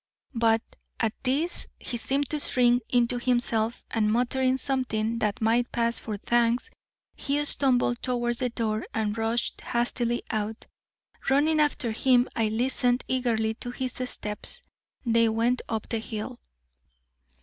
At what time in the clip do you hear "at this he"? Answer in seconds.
0.99-1.95